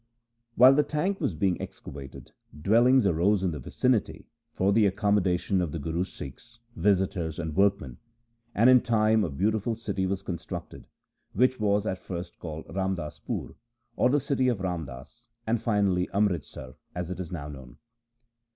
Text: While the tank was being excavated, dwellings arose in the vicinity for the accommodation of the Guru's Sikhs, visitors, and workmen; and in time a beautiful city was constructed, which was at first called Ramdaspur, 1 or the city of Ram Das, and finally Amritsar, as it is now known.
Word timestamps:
While 0.55 0.73
the 0.73 0.81
tank 0.81 1.21
was 1.21 1.35
being 1.35 1.61
excavated, 1.61 2.31
dwellings 2.59 3.05
arose 3.05 3.43
in 3.43 3.51
the 3.51 3.59
vicinity 3.59 4.25
for 4.51 4.73
the 4.73 4.87
accommodation 4.87 5.61
of 5.61 5.71
the 5.71 5.77
Guru's 5.77 6.11
Sikhs, 6.11 6.57
visitors, 6.75 7.37
and 7.37 7.55
workmen; 7.55 7.99
and 8.55 8.67
in 8.67 8.81
time 8.81 9.23
a 9.23 9.29
beautiful 9.29 9.75
city 9.75 10.07
was 10.07 10.23
constructed, 10.23 10.87
which 11.33 11.59
was 11.59 11.85
at 11.85 11.99
first 11.99 12.39
called 12.39 12.65
Ramdaspur, 12.65 13.49
1 13.53 13.55
or 13.95 14.09
the 14.09 14.19
city 14.19 14.47
of 14.47 14.61
Ram 14.61 14.87
Das, 14.87 15.27
and 15.45 15.61
finally 15.61 16.09
Amritsar, 16.15 16.73
as 16.95 17.11
it 17.11 17.19
is 17.19 17.31
now 17.31 17.47
known. 17.47 17.77